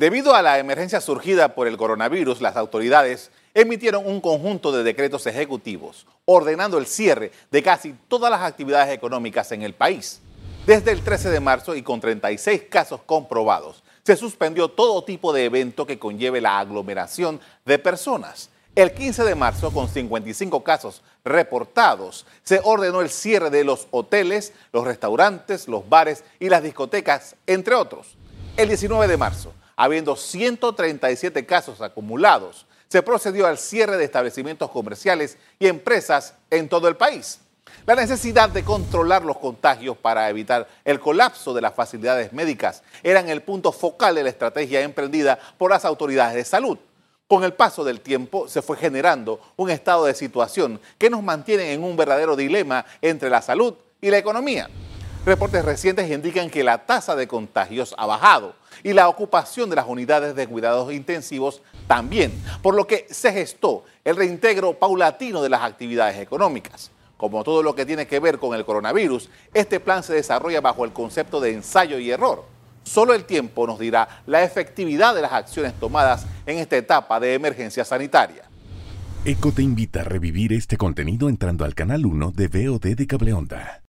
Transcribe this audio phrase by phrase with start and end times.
[0.00, 5.26] Debido a la emergencia surgida por el coronavirus, las autoridades emitieron un conjunto de decretos
[5.26, 10.22] ejecutivos ordenando el cierre de casi todas las actividades económicas en el país.
[10.64, 15.44] Desde el 13 de marzo y con 36 casos comprobados, se suspendió todo tipo de
[15.44, 18.48] evento que conlleve la aglomeración de personas.
[18.74, 24.54] El 15 de marzo, con 55 casos reportados, se ordenó el cierre de los hoteles,
[24.72, 28.16] los restaurantes, los bares y las discotecas, entre otros.
[28.56, 35.38] El 19 de marzo, habiendo 137 casos acumulados, se procedió al cierre de establecimientos comerciales
[35.58, 37.40] y empresas en todo el país.
[37.86, 43.30] La necesidad de controlar los contagios para evitar el colapso de las facilidades médicas eran
[43.30, 46.76] el punto focal de la estrategia emprendida por las autoridades de salud.
[47.26, 51.72] Con el paso del tiempo se fue generando un estado de situación que nos mantiene
[51.72, 54.68] en un verdadero dilema entre la salud y la economía.
[55.26, 59.86] Reportes recientes indican que la tasa de contagios ha bajado y la ocupación de las
[59.86, 65.60] unidades de cuidados intensivos también, por lo que se gestó el reintegro paulatino de las
[65.60, 66.90] actividades económicas.
[67.18, 70.86] Como todo lo que tiene que ver con el coronavirus, este plan se desarrolla bajo
[70.86, 72.46] el concepto de ensayo y error.
[72.82, 77.34] Solo el tiempo nos dirá la efectividad de las acciones tomadas en esta etapa de
[77.34, 78.44] emergencia sanitaria.
[79.26, 83.82] ECO te invita a revivir este contenido entrando al canal 1 de VOD de Cableonda.